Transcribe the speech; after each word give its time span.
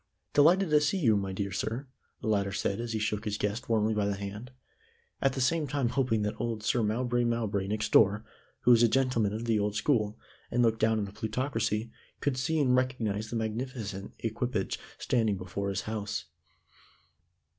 "Delighted 0.33 0.71
to 0.71 0.81
see 0.81 0.97
you, 0.97 1.15
my 1.15 1.31
dear 1.31 1.51
sir," 1.51 1.85
the 2.21 2.27
latter 2.27 2.51
said 2.51 2.79
as 2.79 2.93
he 2.93 2.97
shook 2.97 3.23
his 3.23 3.37
guest 3.37 3.69
warmly 3.69 3.93
by 3.93 4.07
the 4.07 4.15
hand, 4.15 4.49
at 5.21 5.33
the 5.33 5.39
same 5.41 5.67
time 5.67 5.89
hoping 5.89 6.23
that 6.23 6.33
old 6.41 6.63
Sir 6.63 6.81
Mowbray 6.81 7.23
Mowbray 7.23 7.67
next 7.67 7.91
door, 7.91 8.25
who 8.61 8.71
was 8.71 8.81
a 8.81 8.87
gentleman 8.87 9.31
of 9.31 9.45
the 9.45 9.59
old 9.59 9.75
school, 9.75 10.17
and 10.49 10.63
looked 10.63 10.79
down 10.79 10.97
on 10.97 11.05
the 11.05 11.13
plutocracy, 11.13 11.91
could 12.19 12.35
see 12.35 12.57
and 12.59 12.75
recognize 12.75 13.29
the 13.29 13.35
magnificent 13.35 14.13
equipage 14.17 14.79
standing 14.97 15.37
before 15.37 15.69
his 15.69 15.81
house. 15.81 16.25